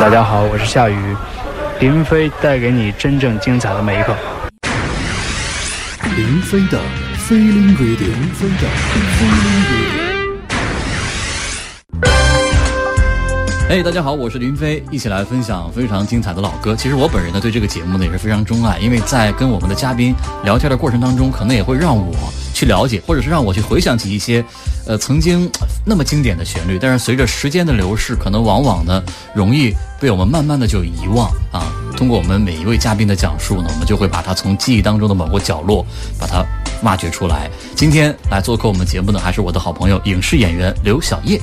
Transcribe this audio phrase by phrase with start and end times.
[0.00, 0.96] 大家好，我是夏雨，
[1.78, 4.16] 林飞带给你真正精彩的每一刻。
[6.16, 6.80] 林飞的
[7.18, 10.00] 飞林 radio，林飞的飞林 radio。
[13.68, 16.74] 哎，大家好，我是林飞，一起来分享非常精彩的老歌。
[16.74, 20.14] 其实我本人呢对这个节目呢也是非常钟爱，因为在跟我们的嘉宾
[20.44, 24.44] 聊天的过程当中，可能也会让我去了解，或者是让我去回想起一些，
[24.86, 25.50] 呃，曾经
[25.82, 26.78] 那么经典的旋律。
[26.78, 29.02] 但是随着时间的流逝，可能往往呢
[29.34, 31.72] 容易被我们慢慢的就遗忘啊。
[31.96, 35.86] 通过我们每一位嘉宾的讲述呢，我们就会把它从记忆当中的某个角落
[36.18, 36.44] 把它
[36.82, 37.50] 挖掘出来。
[37.74, 41.40] 今天来做客我们节目的，还是我的好朋友影视演员刘晓叶。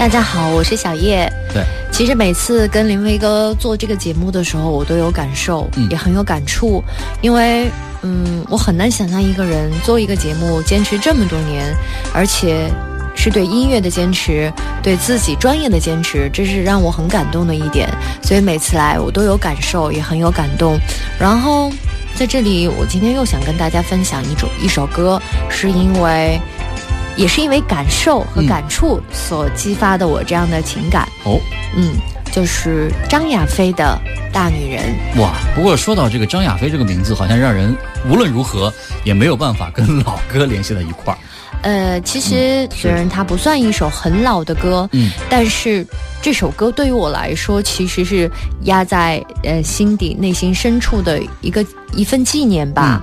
[0.00, 1.30] 大家好，我是小叶。
[1.52, 6.82] 对，其实每次跟林威哥做这个节目的时候，我都有感受，嗯也很有感触，
[7.20, 11.76] 因为嗯，我很难想象一个人做一个节目坚持这么多年，
[12.14, 12.72] 而且
[13.14, 14.50] 是对音乐的坚持，
[14.82, 17.86] 对自己专业的坚持，这是让我很感动的一点。
[18.22, 20.78] 所以每次来我都有感受，也很有感动。
[21.18, 21.70] 然后
[22.14, 26.40] 在这里，我今天又想跟大家分享一首一首歌，是因为。
[27.16, 28.46] 也是因为感受和嗯。
[28.46, 31.38] 感触所激发的我这样的情感，哦，
[31.76, 31.94] 嗯，
[32.32, 33.98] 就是张亚飞的
[34.32, 34.94] 《大女人》。
[35.20, 35.32] 哇！
[35.54, 37.76] 不过说到这个张亚飞这个名字，好像让人
[38.08, 38.72] 无论如何
[39.04, 41.18] 也没有办法跟老歌联系在一块儿。
[41.62, 45.86] 呃，其实虽然它不算一首很老的歌，嗯，但是
[46.22, 48.30] 这首歌对于我来说，其实是
[48.62, 53.02] 压在呃心底、内心深处的一个一份纪念吧。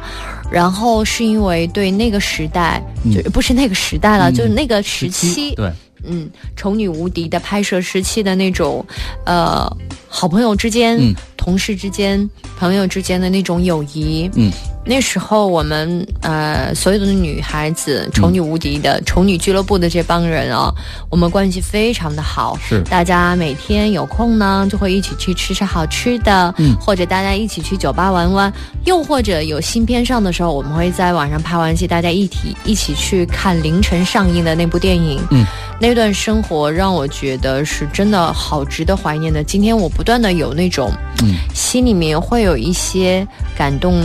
[0.50, 5.70] 然后是因为对那个时代，嗯就不是那个时代了，嗯就是那个时期，对，
[6.04, 8.86] 嗯，丑女无敌的拍摄时期的那种，
[9.26, 9.66] 呃，
[10.08, 14.30] 好朋友之间、嗯同事之间、朋友之间的那种友谊。
[14.36, 14.52] 嗯，
[14.88, 20.74] 那时候我们呃所有的女孩子，丑女无敌嗯的、丑女俱乐部的这帮人啊，
[21.10, 22.58] 我们关系非常的好。
[22.66, 28.52] 是大家每天有空呢，就会一起去吃吃好吃的，嗯或者大家一起去酒吧玩玩，
[28.86, 35.20] 又或者有新片上的时候，我们会在晚上拍完戏，大家一起一起去看凌晨上映的那部电影。
[35.32, 35.46] 嗯，
[35.82, 39.44] 那段生活让我觉得是真的好值得怀念的。
[39.44, 40.92] 今天我不断的有那种，
[41.24, 44.02] 嗯，心里面会有一些感动，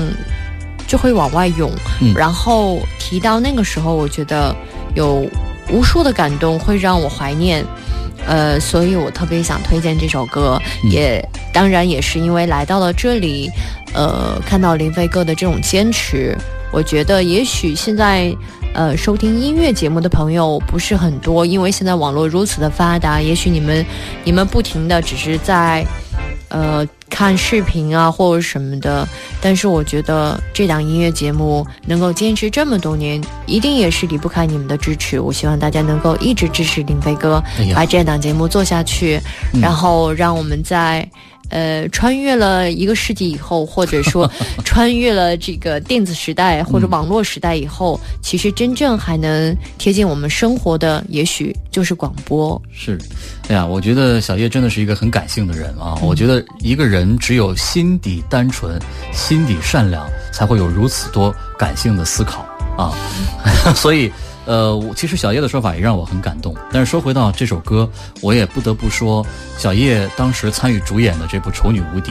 [0.93, 1.73] 就会往外涌。
[2.03, 4.55] 嗯然后提到那个时候，我觉得
[4.95, 5.27] 有
[5.71, 7.65] 无数的感动会让我怀念。
[8.27, 13.51] 呃，所以我特别想推荐这首歌，嗯也当然也是因为来到了这里，
[13.95, 16.37] 呃，看到林飞哥的这种坚持，
[16.71, 18.33] 我觉得也许现在
[18.75, 23.85] 呃收听音乐节目的朋友不是很多，因为现在网络如此的发达，也许你们
[24.23, 25.85] 你们不停的只是在
[26.53, 29.09] 呃看视频啊或者什么的，
[29.41, 35.19] 但是我觉得这档音乐节目能够坚持这么多年，一定也是离不开你们的支持。
[35.19, 39.21] 我希望大家能够一直支持林飞哥，哎把这档节目做下去，
[39.55, 41.09] 嗯然后让我们在。
[41.53, 44.29] 呃，穿越了一个世纪以后，或者说
[44.65, 52.61] 穿越了这个电子时代或者网络时代以后，其实真正还能贴近我们生活的，也许就是广播。
[52.73, 52.99] 是，
[53.49, 55.95] 哎呀，我觉得小叶真的是一个很感性的人啊。
[56.01, 58.81] 我觉得一个人只有心底单纯、
[59.13, 62.47] 心底善良，才会有如此多感性的思考
[62.79, 62.97] 啊。
[63.77, 64.11] 所以，
[64.45, 66.55] 呃，其实小叶的说法也让我很感动。
[66.73, 67.89] 但是说回到这首歌，
[68.21, 69.25] 我也不得不说，
[69.57, 72.11] 小叶当时参与主演的这部《丑女无敌》。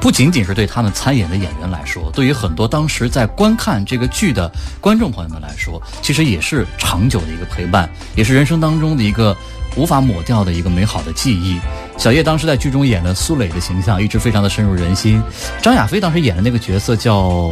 [0.00, 9.34] 不仅仅是对他们参演的演员来说，对于很多当时在观看这个剧的观众朋友们来说，其实也是长久的一个陪伴，也是人生当中的一个
[9.76, 11.58] 无法抹掉的一个美好的记忆。
[11.96, 15.22] 小叶当时在剧中演的苏磊的形象，一直非常的深入人心。
[15.62, 17.50] 张亚飞当时演的那个角色叫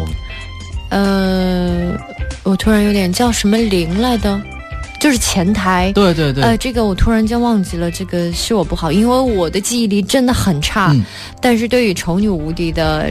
[0.92, 1.98] 呃，
[2.42, 4.38] 我突然有点叫什么林来的，
[5.00, 5.90] 就是前台。
[5.94, 10.92] 对对对，呃，这个我突然间忘记了，这个是我不好，因为我的记忆力真的很差。
[10.92, 11.02] 嗯
[11.40, 13.10] 但是对于丑女无敌的，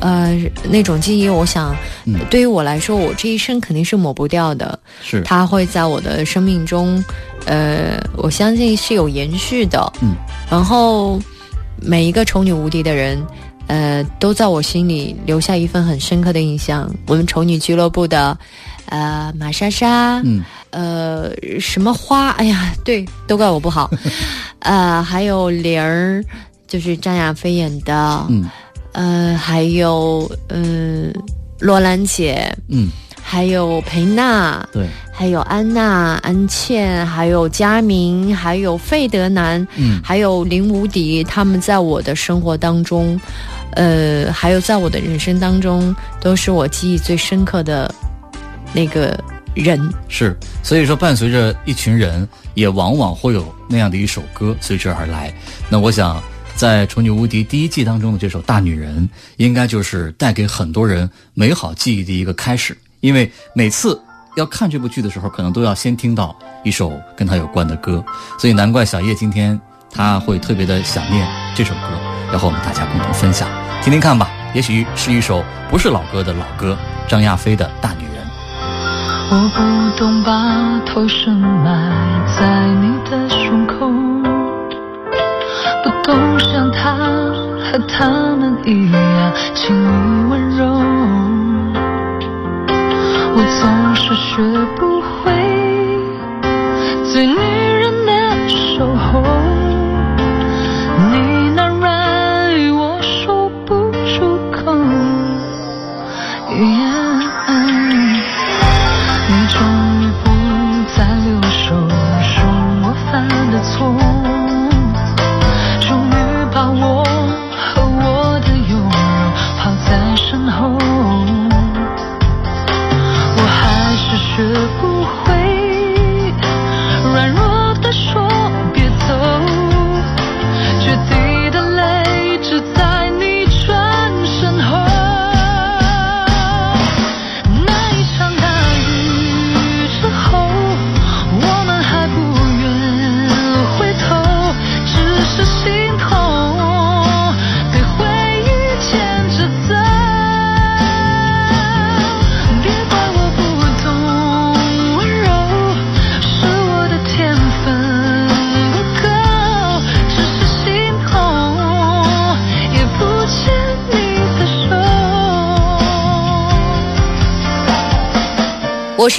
[0.00, 0.38] 呃，
[0.68, 4.78] 那种记忆，我想，嗯对于我来说，我这一生肯定是抹不掉的。
[5.02, 7.02] 是它会在我的生命中，
[7.46, 9.90] 呃，我相信是有延续的。
[10.02, 10.14] 嗯，
[10.50, 11.18] 然后
[11.80, 13.20] 每一个丑女无敌的人，
[13.66, 16.88] 呃，都在我心里留下一份很深刻的印象。
[17.06, 18.36] 我们丑女俱乐部的，
[18.86, 21.30] 呃，马莎莎，嗯呃，
[21.60, 22.30] 什么花？
[22.30, 23.90] 哎呀，对，都怪我不好。
[24.60, 26.22] 呃，还有玲儿，
[26.66, 28.48] 就是张亚飞演的，嗯
[28.92, 31.12] 呃，还有嗯、
[31.60, 32.88] 罗兰姐，嗯
[33.22, 43.20] 还有裴娜，对还有安娜、安茜，还有佳明，还有费德南，嗯还有林无敌，他们在我的生活当中，
[43.76, 47.94] 呃，还有在我的人生当中，都是我记忆最深刻的
[48.72, 49.16] 那个
[49.54, 49.78] 人。
[50.08, 55.32] 是，所以说伴随着一群人，也往往会有那样的一首歌随之而来。
[55.68, 56.22] 那我想，
[56.56, 59.06] 在《丑女无敌》第一季当中的这首《大女人》，
[59.36, 62.76] 应该就是带给很多人美好记忆的一个开始。
[63.00, 64.00] 因为每次
[64.36, 66.34] 要看这部剧的时候，可能都要先听到
[66.64, 68.02] 一首跟他有关的歌，
[68.38, 72.00] 所以难怪小叶今天他会特别的想念这首歌，
[72.32, 73.48] 要和我们大家共同分享，
[73.82, 74.28] 听听看吧。
[74.54, 76.76] 也许是一首不是老歌的老歌，
[77.06, 78.24] 张亚飞的《大女人》。
[79.28, 79.58] 我不
[79.98, 81.92] 懂把头深埋
[82.38, 83.90] 在你的胸口，
[85.82, 86.94] 不懂像他
[87.60, 90.64] 和他们一样轻易温柔。
[93.34, 94.42] 我总是学
[94.76, 94.85] 不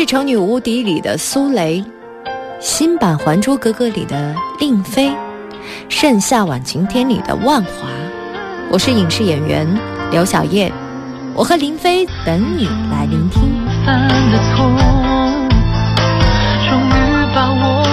[0.08, 1.84] 我是《丑女无敌》里的苏雷，
[2.62, 5.10] 新版《还珠格格》里的令妃，
[5.90, 7.90] 《盛夏晚晴天》里的万华。
[8.72, 9.68] 我是影视演员
[10.10, 10.72] 刘晓叶，
[11.36, 13.42] 我和林飞等你来聆听。
[13.86, 14.66] 犯的错，
[16.70, 16.92] 终于
[17.36, 17.84] 把我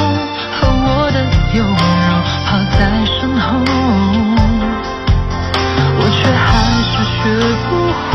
[0.55, 1.19] 和我的
[1.58, 1.82] 忧愁
[2.46, 2.78] 抛在
[3.19, 3.58] 身后，
[5.99, 6.62] 我却还
[6.93, 7.25] 是学
[7.69, 7.75] 不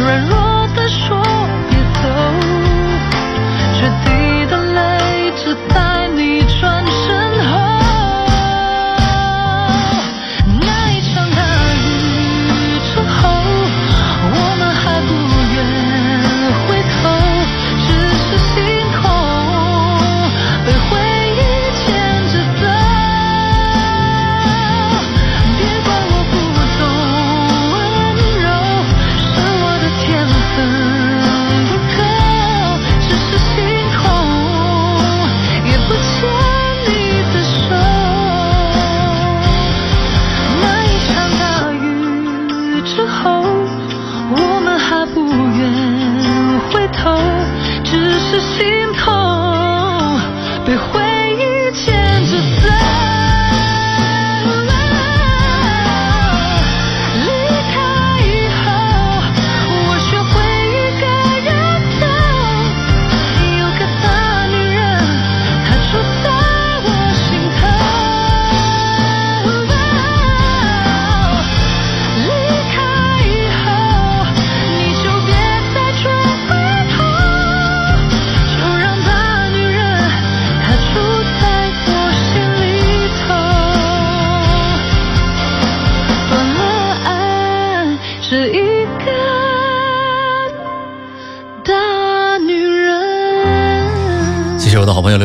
[0.00, 0.32] 软弱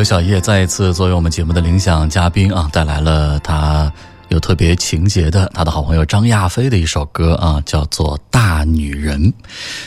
[0.08, 3.92] 小叶，再一次作为我们节目的领奖嘉宾啊，带来了他
[4.28, 9.22] 有特别情节的他的好朋友张亚飞的一首歌啊，叫做《大女人》。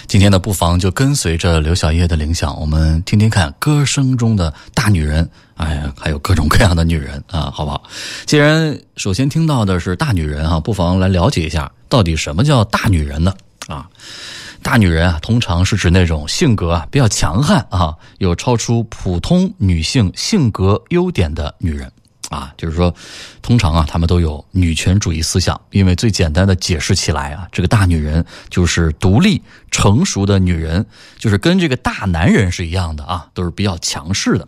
[0.06, 7.82] 今天呢，不妨就跟随着刘小叶的领奖，我们听听看歌声中的大女人，哎呀，还有各种各样的女人啊，好不好？
[8.28, 13.34] 既然首先听到的是大女人啊，不妨来了解一下，到底什么叫大女人呢？
[13.66, 13.90] 啊。
[14.64, 21.92] 大女人啊，通常是指那种性格啊比较强悍啊，有超出普通女性性格优点的女人
[22.30, 22.94] 啊，就是说，
[23.42, 25.60] 通常啊，她们都有女权主义思想。
[25.72, 29.42] 因为最简单的解释起来啊，这个大女人就是独立
[29.72, 30.86] 成熟的女人，
[31.18, 34.48] 就是跟这个大男人是一样的啊，都是比较强势的。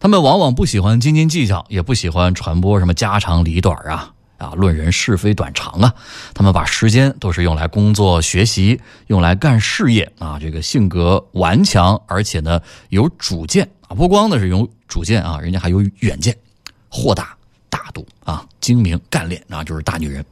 [0.00, 4.13] 她们往往不喜欢斤斤计较，也不喜欢传播什么家长里短啊。
[4.38, 5.94] 啊，论人是非短长啊。
[6.34, 10.38] 他们把时间都是用来工作、学习，用来干事业啊。
[10.40, 16.36] 这个性格顽强，而且呢有主见啊，不光呢是有主见啊，人家还有远见，
[16.88, 17.34] 豁达、
[17.68, 20.24] 大度啊，精明、干练啊，就是大女人。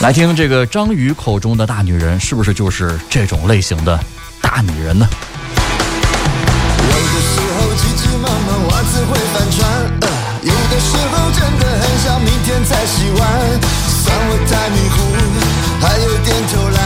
[0.00, 3.98] 来听这个张宇口中的大女人，是不是就是这种类型的
[4.42, 5.08] 大女人呢？
[6.78, 9.64] 有的时候急急忙忙袜子会翻船，
[10.76, 13.18] 有时候真的很想明天再洗碗。
[14.04, 14.96] 算我太迷糊，
[15.80, 16.76] 还有点偷懒，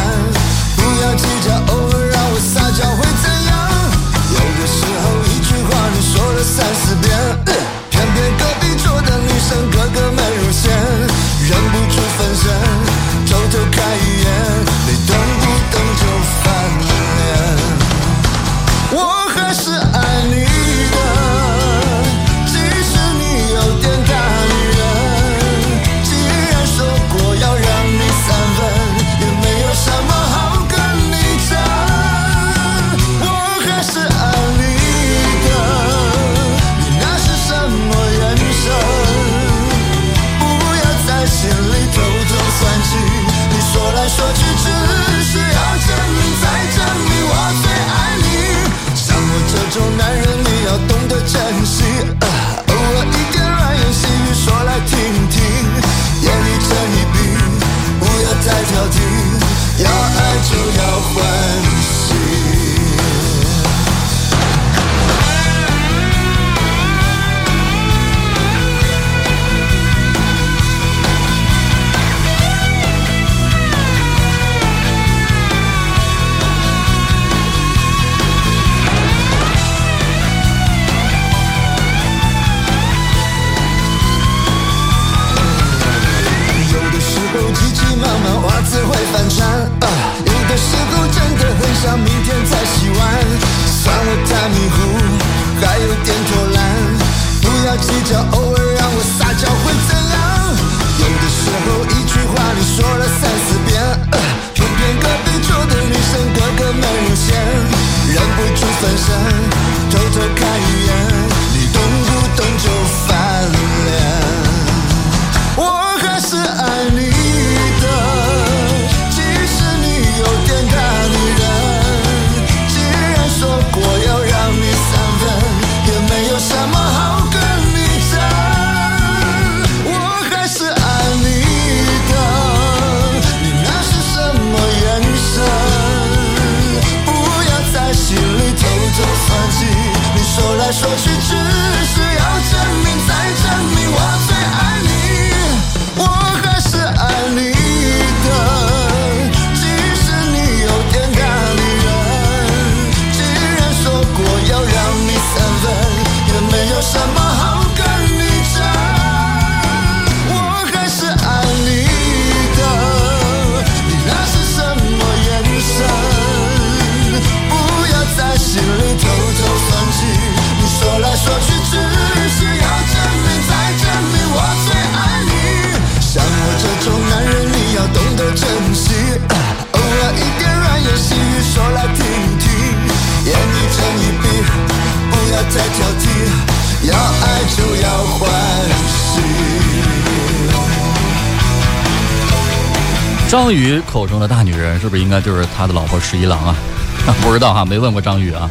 [193.91, 196.57] 口中的大女人，是不是应该就是他的老婆十一郎啊？
[197.23, 198.49] 不知道哈，没问过张宇啊。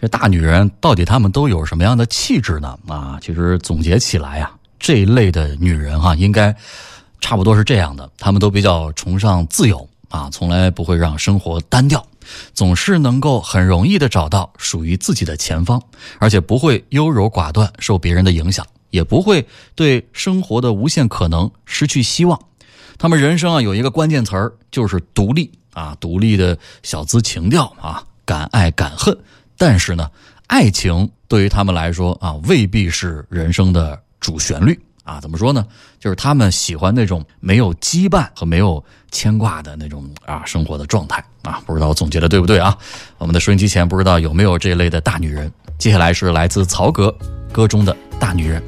[0.00, 2.78] 这大女人到底她们都有什么样的气质呢？
[2.86, 6.54] 啊，其实总结起来啊，这一类的女人哈、应该
[7.20, 12.02] 差不多是这样的，她们都比较崇尚自由啊，从来不会让生活单调，
[12.54, 15.82] 总是能够很容易的找到属于自己的前方，
[16.18, 22.38] 而且不会优柔寡断，受别人的影响，也不会对生活的无限可能失去希望。
[22.98, 29.16] 他们人生啊有一个关键词儿就是独立啊，独立的小资情调啊，敢爱敢恨。
[29.56, 30.10] 但是呢，
[30.46, 35.20] 爱情对于他们来说啊，未必是人生的主旋律啊。
[35.20, 35.64] 怎么说呢？
[36.00, 41.62] 就是他们喜欢那种没有羁绊和没有牵挂的那种啊生活的状态啊。
[41.66, 42.76] 不知道我总结的对不对啊？
[43.18, 45.52] 我们的收音机前不知道有没有这类的大女人。
[45.78, 47.16] 接下来是来自曹格
[47.52, 48.62] 歌中的大女人。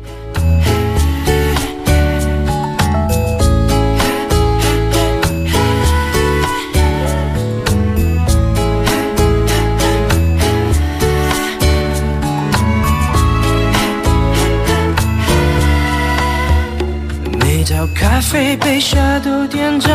[17.95, 19.88] 咖啡杯下都点着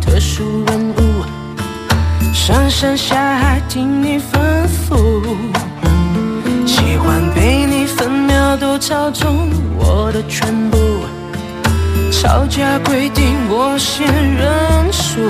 [0.00, 1.24] 特殊人物，
[2.32, 5.61] 上山下海听你吩咐。
[6.84, 9.48] 喜欢被你分秒都操纵
[9.78, 10.76] 我的全部，
[12.10, 15.20] 吵架规定我先认输，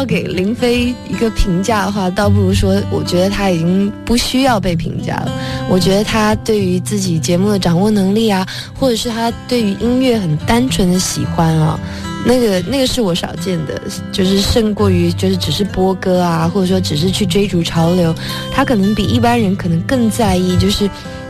[0.00, 5.30] 要给林飞一个评价的话，倒不如说，我觉得他已经不需要被评价了。
[5.68, 11.78] 我觉得他对于自己节目的掌握能力啊，或者是他对于音乐很单纯的喜欢啊，
[12.24, 13.78] 那个那个是我少见的，
[14.10, 18.14] 就是胜过于就是只是播歌啊，或者说只是去追逐潮流。
[18.50, 20.88] 他可能比一般人可能更在意，就是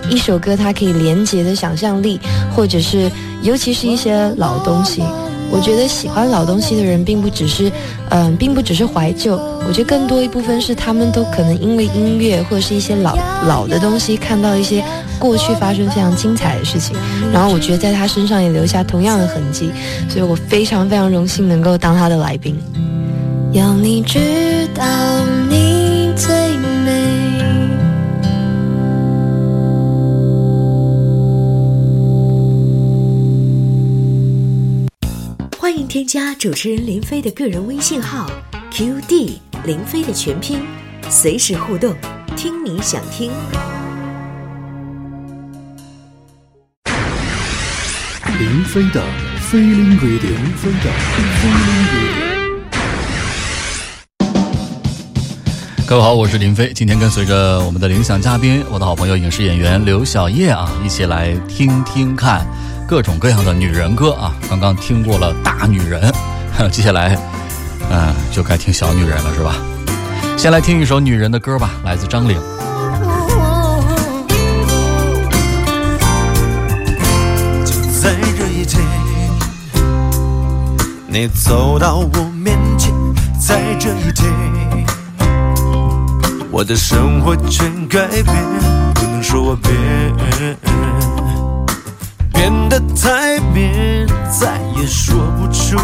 [0.08, 2.20] 一首歌它可以连接的想象力，
[2.54, 3.10] 或者是
[3.42, 5.02] 尤其是一些老东西。
[5.50, 7.70] 我觉得喜欢老东西的人，并不只是，
[8.10, 9.36] 嗯、并不只是怀旧。
[9.66, 14.82] 我觉得更多一部分是他们都可能因为音乐或者是一些老老的东西，看到一些
[15.18, 16.96] 过去发生非常精彩的事情，
[17.32, 19.70] 然后我觉得在他身上也留下同样的痕迹，
[20.08, 22.56] 所以我非常非常荣幸能够当他的来宾。
[23.52, 24.84] 要你知道
[35.90, 38.30] 添加主持人林飞的个人微信号
[38.72, 39.32] QD
[39.64, 40.62] 林飞的全拼，
[41.08, 41.92] 随时互动，
[42.36, 43.32] 听你想听。
[48.38, 49.04] 林飞的
[49.40, 50.28] 飞林飞的
[50.60, 52.30] 飞林 radio。
[55.88, 56.72] 各位好，我是林飞。
[56.72, 62.46] 今天跟随着我们的领奖嘉宾，我的好朋友影视演员刘晓叶啊，一起来听听看
[62.90, 64.34] 各种各样的女人歌啊。
[64.48, 66.12] 刚刚听过了大女人，
[66.72, 67.16] 接下来，
[67.88, 69.54] 嗯、就该听小女人了，是吧？
[70.36, 72.36] 先来听一首女人的歌吧，来自张岭。
[78.02, 78.82] 在这一天，
[81.06, 82.92] 你走到我面前，
[83.38, 84.28] 在这一天，
[86.50, 88.24] 我的生活全改变，
[88.94, 89.72] 不能说我变，
[92.50, 95.78] 变得太变，再也说不出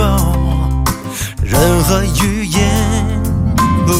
[0.00, 0.84] 哦
[1.42, 2.60] 任何语言。
[3.88, 3.90] 哦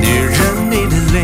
[0.00, 1.18] 女人，你的脸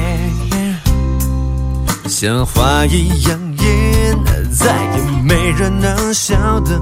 [2.09, 4.19] 像花一样艳，
[4.51, 6.81] 再也没人能笑得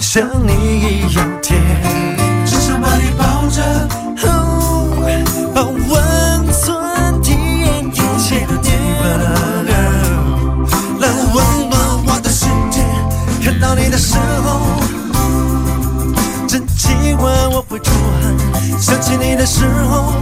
[0.00, 2.15] 像你一样甜。
[3.50, 3.62] 着，
[4.28, 4.30] 哦
[5.54, 9.04] 把温存体验一切的地方，
[11.00, 11.04] 来
[11.34, 11.36] 温
[11.70, 11.74] 暖
[12.06, 12.82] 我的世界。
[13.42, 14.46] 看到你的时候。
[16.48, 18.34] 真奇怪，我会出汗。
[18.78, 20.14] 想起你的时候，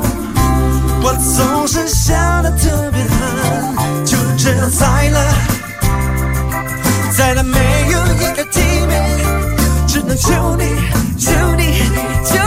[1.03, 4.05] 我总是笑得特别狠。
[4.05, 5.19] 就这样在了，
[7.17, 7.59] 在了没
[7.91, 9.03] 有一个体面，
[9.87, 10.65] 只能求你，
[11.19, 11.83] 求你，
[12.25, 12.44] 求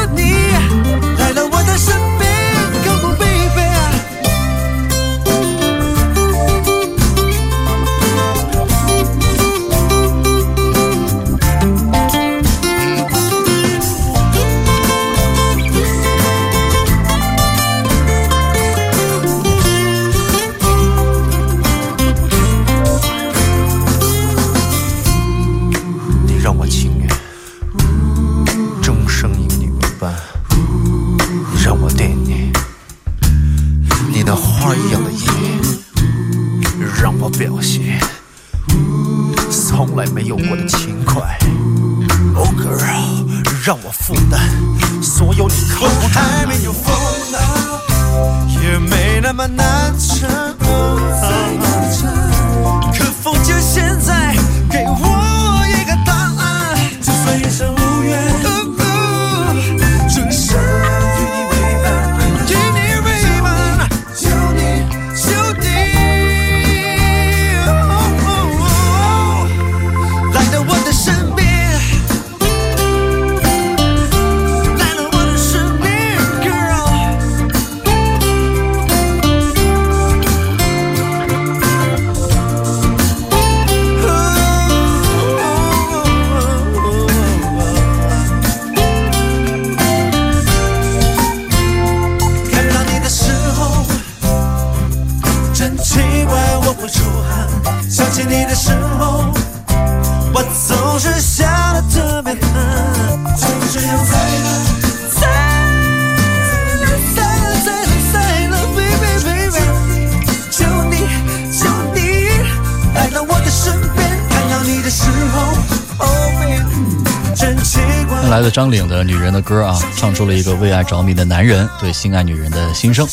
[118.37, 123.03] 来自张岭的女人的歌啊，唱出了一个为爱着迷的男人对心爱女人的心声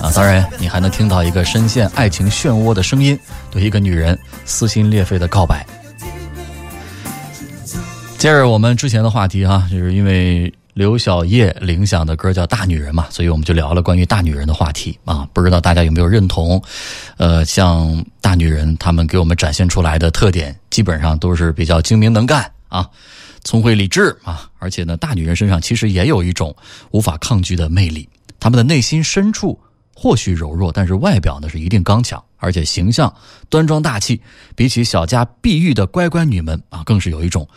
[0.00, 0.10] 啊。
[0.14, 3.18] 当然，你还能听到一个深陷爱情漩涡的声音，
[3.50, 5.62] 对一个女人撕心裂肺的告白。
[8.16, 15.28] 接着我们之前的话题哈、就是因为刘晓叶领响的歌叫《大女人》嘛，所以我们就聊了关于大女人的话题啊。
[15.34, 16.58] 不知道大家有没有认同？
[17.18, 22.88] 呃，像大女人她们给我们展现出来的特点，基本上都是比较精明能干啊。
[23.44, 26.54] 聪慧理智啊，而且呢，大女人身上其实也有一种
[26.92, 28.08] 无法抗拒的魅力。
[28.38, 29.60] 她们的内心深处
[29.94, 33.12] 或许柔弱，但是外表呢是一定刚强，而且形象
[33.48, 34.20] 端庄大气。
[34.54, 37.48] 比起小家碧玉的乖乖女们啊，更是有一种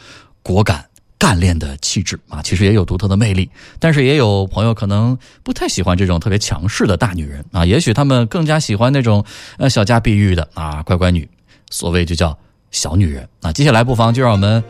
[0.41, 2.41] 果敢干练的气质啊。
[2.41, 7.65] 其实也有独特的魅力，但是也有朋友可能不太喜欢这种特别强势的大女人啊。
[7.65, 9.23] 也许他们更加喜欢那种
[9.57, 11.29] 呃小家碧玉的啊乖乖女，
[11.69, 12.37] 所谓就叫
[12.71, 13.29] 小女人。
[13.41, 14.63] 那接下来不妨就让我们。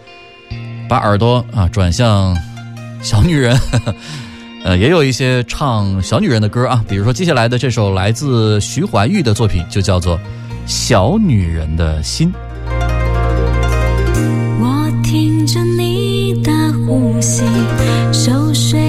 [0.88, 2.36] 把耳朵啊转向
[3.02, 3.58] 小女人，
[4.64, 10.18] 呃，也有一些唱小女人的歌啊，比如说接下来的这首来自徐怀钰的作品，就叫做
[10.66, 12.32] 《小女人的心》。
[14.60, 16.52] 我听着你的
[16.86, 17.44] 呼吸，
[18.12, 18.80] 熟睡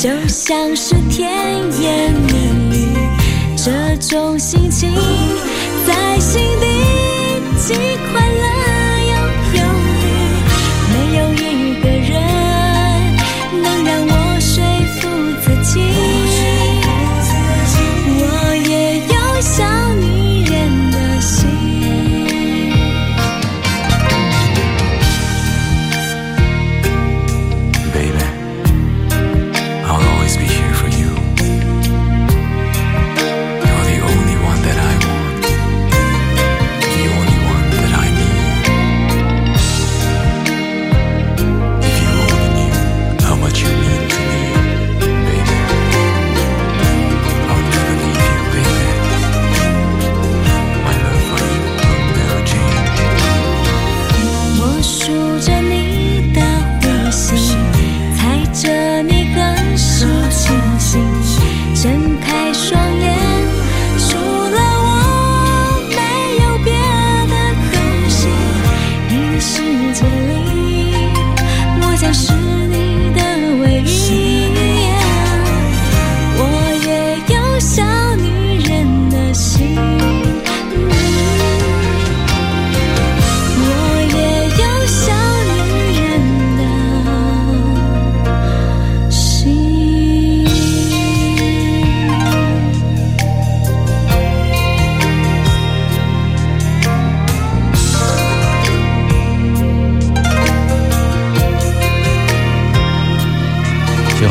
[0.00, 1.30] 就像是甜
[1.78, 2.32] 言蜜
[2.74, 2.96] 语，
[3.54, 4.90] 这种心情
[5.86, 6.66] 在心底
[7.58, 8.59] 既快乐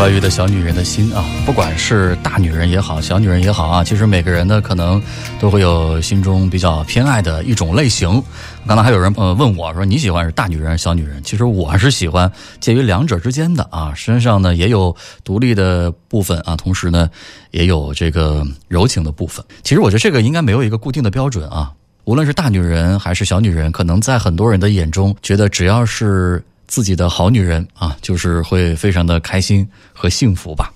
[0.10, 5.00] 徐怀钰的小女人的心啊，不管是大女人也好，小女人也好啊，其实每个人呢，可能
[5.39, 8.22] 都会有心中比较偏爱的一种类型。
[8.65, 11.22] 刚才还有人呃问我说，你喜欢是大女人还是小女人？
[11.24, 17.08] 其实我是喜欢介于两者之间的啊，身上呢也有独立的部分啊，同时呢
[17.52, 19.45] 也有这个柔情的部分。
[19.62, 21.72] 其实我觉得这个应该没有一个固定的标准啊，
[22.06, 30.72] 无论是大女人还是小女人，可能在很多人的眼中，觉得只要是自己的好女人啊，就是会非常的开心和幸福吧。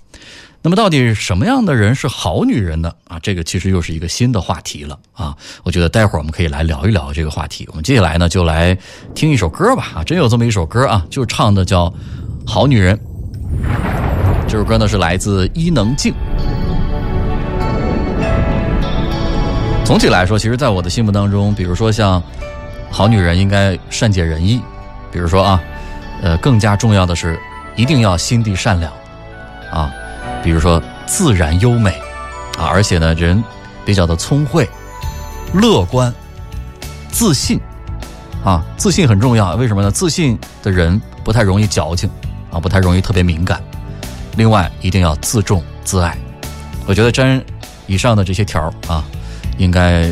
[0.61, 2.91] 那么，到底什么样的人是好女人呢？
[3.07, 5.35] 啊，这个其实又是一个新的话题了啊。
[5.63, 7.65] 我觉得待会儿我们可以来聊一聊这个话题。
[7.69, 8.77] 我们接下来呢，就来
[9.13, 9.91] 听一首歌吧。
[9.95, 11.87] 啊，真有这么一首歌啊，就唱的叫
[12.45, 12.97] 《好女人》。
[14.47, 16.13] 这首歌呢是来自伊能静。
[19.85, 22.23] 总体来说，其实在我的心目当中，比如说像
[22.89, 24.61] 好女人应该善解人意，
[25.11, 25.61] 比如说啊，
[26.23, 27.37] 呃，更加重要的是
[27.75, 28.91] 一定要心地善良
[29.71, 29.93] 啊，
[30.41, 31.91] 比如说自然优美
[32.57, 33.43] 啊，而且呢人
[33.85, 34.67] 比较的聪慧、
[35.53, 36.13] 乐观、
[37.11, 37.59] 自信
[38.43, 39.55] 啊，自信很重要。
[39.55, 39.91] 为什么呢？
[39.91, 42.09] 自信的人不太容易矫情
[42.51, 43.61] 啊，不太容易特别敏感。
[44.37, 46.17] 另外，一定要自重自爱。
[46.85, 47.43] 我觉得沾
[47.85, 49.03] 以上的这些条啊，
[49.57, 50.09] 应该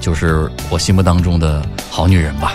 [0.00, 2.54] 就是我心目当中的好女人吧。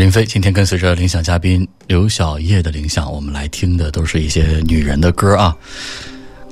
[0.00, 5.54] 林飞，今天跟随着领奖嘉宾刘晓叶的领奖，我们来听的都是一些女人的歌啊。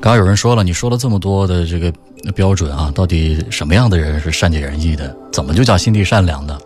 [0.03, 1.91] 刚刚有人说了，你说了这么多的这个
[2.35, 5.17] 标准啊，到底什么样的人是善解人意的？
[5.33, 6.61] 怎么就叫心地善良的？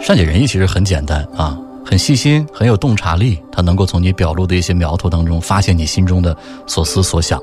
[0.00, 7.40] 善解人意其实很简单啊，很细心，很有洞察力，他能够从你表露的一些苗头当中发现你心中的所思所想。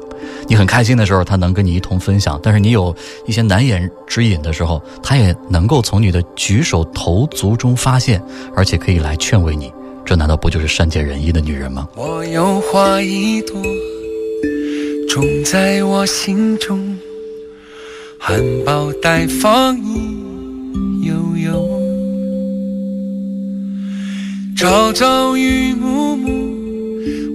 [0.47, 2.93] 你很开心的时候，他能跟你一同分享；但是你有
[3.27, 8.21] 一些难言之隐的时候，他也能够从你的举手投足中发现，
[8.56, 9.71] 而且可以来劝慰你。
[10.04, 11.88] 这难道不就是善解人意的女人吗？
[11.95, 13.62] 我有花一朵，
[15.08, 16.97] 种在我心中，
[18.17, 20.17] 含苞待放意
[21.04, 21.81] 悠悠，
[24.62, 26.30] 朝朝与暮暮，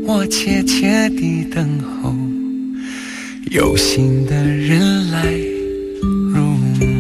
[0.07, 2.15] 我切切地等候，
[3.51, 5.25] 有心的人来
[6.33, 6.41] 入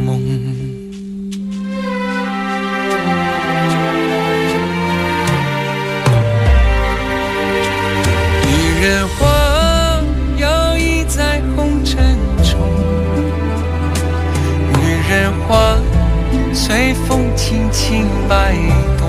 [0.04, 0.20] 梦。
[8.42, 10.02] 女人花
[10.40, 12.04] 摇曳在红尘
[12.42, 12.58] 中，
[14.72, 15.78] 女人花
[16.52, 18.56] 随风轻轻摆
[18.98, 19.08] 动，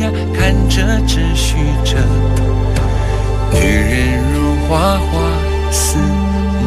[0.00, 1.96] 呀，看着只许着。
[3.52, 5.20] 女人如花花
[5.70, 5.98] 似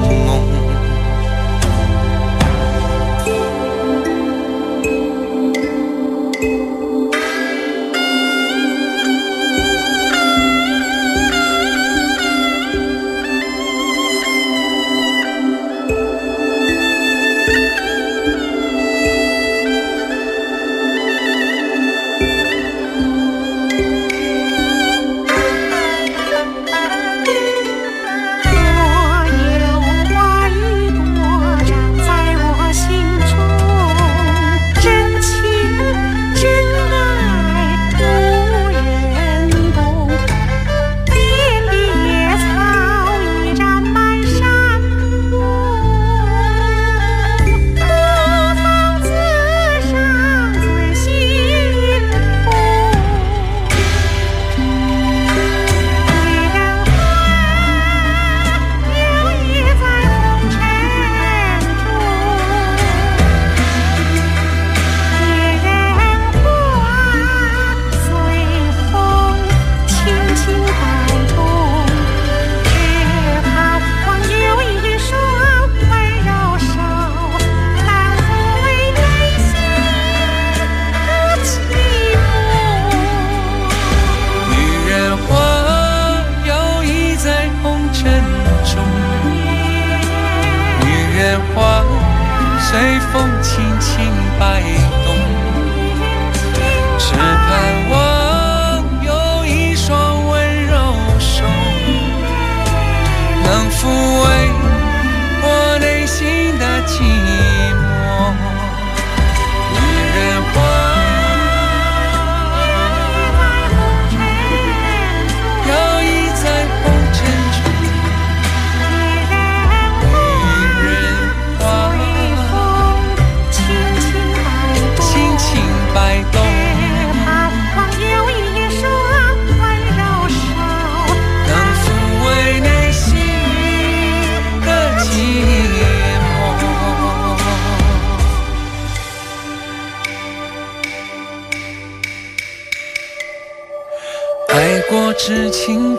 [0.02, 0.61] 梦。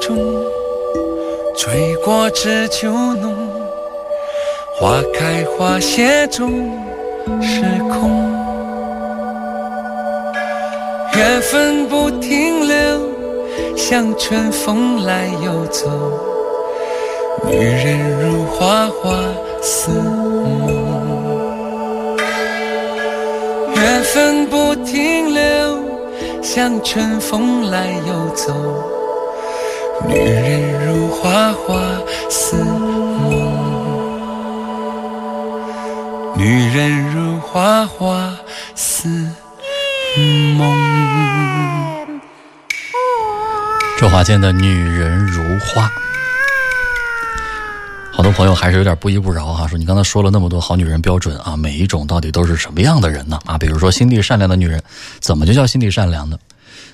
[0.02, 0.18] 中
[1.54, 3.36] 醉，过知酒浓，
[4.74, 6.50] 花开花谢终
[7.40, 8.10] 是空。
[11.14, 12.76] 缘分不停留，
[13.76, 15.88] 像春风来又走。
[17.48, 19.22] 女人如花花
[19.62, 22.16] 似梦，
[23.76, 25.78] 缘分不停留，
[26.42, 28.52] 像春风来又走。
[30.00, 31.78] 女人如花花
[32.28, 33.30] 似梦，
[36.36, 38.34] 女人如花花
[38.74, 39.08] 似
[40.56, 40.74] 梦。
[43.98, 45.86] 周华健的《女人如花》，
[48.12, 53.38] 好多朋友还是有点不依不饶哈、说你刚才说了那么多好女人标准啊，每一种到底都是什么样的人呢？
[53.44, 54.82] 啊，比如说心地善良的女人，
[55.20, 56.36] 怎么就叫心地善良呢？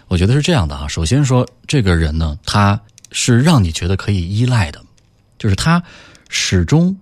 [0.08, 2.80] 我觉得是这样的啊，首先说这个人呢，他
[3.12, 4.82] 是让你觉得可以依赖的，
[5.38, 5.82] 就是他
[6.28, 6.96] 始终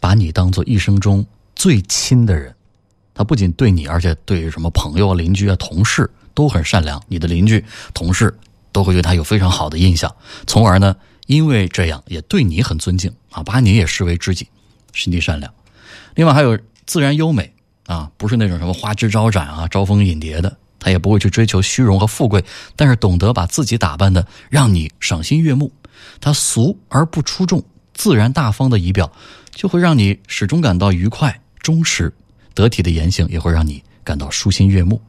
[0.00, 1.24] 把你当做一生中
[1.54, 2.54] 最亲的人。
[3.14, 7.00] 他不仅对你，而且对什么朋友啊、邻居啊、同事都很善良。
[7.06, 8.34] 你的邻居、同事
[8.72, 10.14] 都会对他有非常好的印象，
[10.46, 10.96] 从而呢，
[11.26, 14.48] 因为这样也对你很尊敬啊，把你也视为知己，
[14.94, 15.52] 心地善良。
[16.14, 17.52] 另外还有自然优美
[17.86, 25.70] 啊，不是那种什么花枝招展啊、招蜂引蝶的，他也不会去追求虚荣和富贵，但是懂得把自己打扮的让你赏心悦目。
[26.20, 27.62] 他俗而不出众，
[27.94, 29.12] 自然大方的仪表，
[29.52, 32.12] 就会让你始终感到愉快、忠实。
[32.52, 35.00] 得体的言行也会让你感到舒心悦目，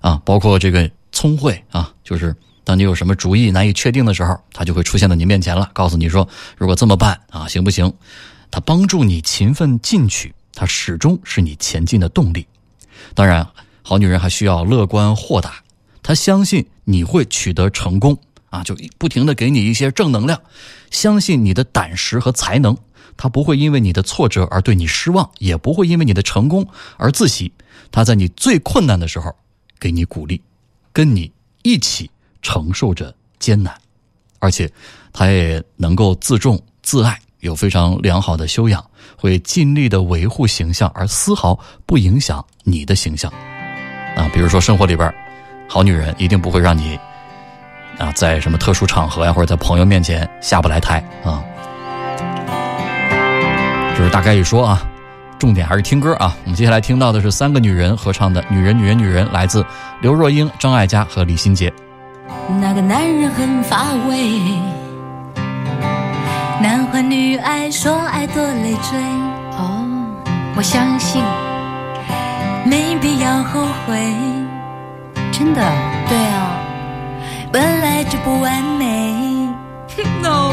[0.00, 2.34] 啊，包括这个聪慧啊，就是
[2.64, 6.26] 当你有什么主意难以确定的时候，他就会出现在你面前了，告诉你说
[6.56, 7.92] 如果这么办啊，行不行？
[8.50, 12.46] 他帮助你勤奋进取，他始终是你前进的动力。
[13.14, 13.46] 当然，
[13.86, 15.62] 好女人还需要乐观豁达，
[16.02, 18.16] 她相信你会取得成功
[18.48, 20.40] 啊，就不停的给你一些正能量，
[20.90, 22.74] 相信你的胆识和才能。
[23.14, 26.66] 她不会因为你的挫折而对你失望，也不会因为你的成功
[26.96, 27.52] 而自喜。
[27.92, 29.30] 她在你最困难的时候
[29.78, 30.40] 给你鼓励，
[30.90, 31.30] 跟你
[31.62, 32.10] 一起
[32.40, 33.78] 承受着艰难，
[34.38, 34.72] 而且
[35.12, 38.82] 她也能够自重自爱，有非常良好的修养，
[39.14, 43.30] 会尽力的维护形象，而丝毫不影响你的形象。
[44.16, 45.12] 啊，比如说生活里边，
[45.68, 46.98] 好女人一定不会让你
[47.98, 51.42] 啊在什么特殊场合呀，或者在朋友面前下不来台啊。
[53.96, 54.82] 就是大概一说啊，
[55.38, 56.36] 重点还是听歌啊。
[56.44, 59.64] 我们接下来听到的是三个女人合唱的《女人女人女人》，来自
[60.00, 61.72] 刘若英、张艾嘉和李心洁。
[62.60, 64.40] 那个男人很乏味，
[66.60, 68.98] 男欢女爱，说爱多累赘。
[69.52, 69.86] 哦，
[70.56, 71.22] 我相信，
[72.64, 73.94] 没必要后悔。
[75.32, 75.60] 真的？
[76.08, 76.58] 对啊，
[77.52, 79.48] 本来就不完美。
[80.22, 80.52] no。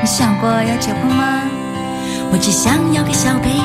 [0.00, 1.42] 你想过要结婚吗？
[2.32, 3.60] 我只想要个小 baby。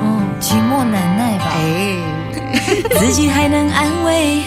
[0.00, 1.46] 哦，寂寞难耐吧？
[1.56, 4.42] 哎， 自己还能安慰，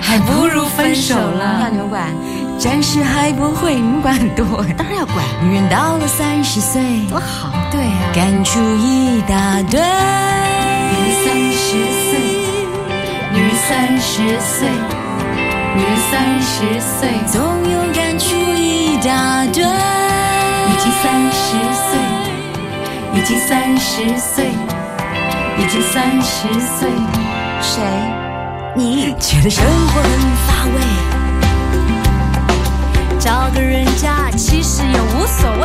[0.00, 1.60] 还不如分手了。
[1.62, 2.06] 要牛管，
[2.58, 5.16] 暂时还不会管多，当然要管。
[5.42, 6.80] 女人到了三十岁，
[7.10, 7.50] 多好。
[7.70, 9.80] 对啊，感触一大堆。
[9.80, 11.66] 女人三十
[12.08, 12.18] 岁，
[13.32, 14.68] 女人三十岁，
[15.76, 19.62] 女人三十岁，总有感触一大堆。
[19.62, 21.98] 已经三十岁，
[23.14, 24.46] 已经三十岁，
[25.58, 26.88] 已经三十岁。
[27.60, 27.82] 谁？
[28.76, 30.10] 你觉得生活很
[30.46, 31.23] 乏味？
[33.24, 35.63] 找个人家其实也无所谓。